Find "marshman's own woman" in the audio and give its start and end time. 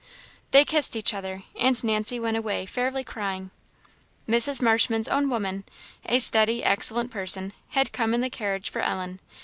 4.59-5.63